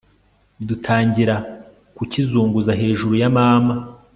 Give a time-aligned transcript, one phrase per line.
[0.67, 1.35] dutangira
[1.95, 3.73] kukizunguza hejuru ya mama